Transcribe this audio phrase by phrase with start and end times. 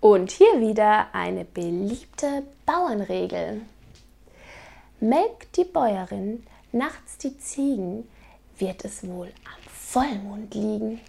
[0.00, 3.62] Und hier wieder eine beliebte Bauernregel.
[5.00, 8.08] Melkt die Bäuerin nachts die Ziegen,
[8.58, 11.00] wird es wohl am Vollmond liegen.